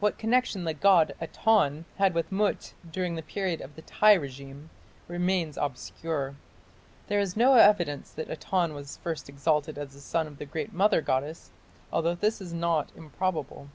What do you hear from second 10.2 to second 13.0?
of the Great Mother goddess, although this is not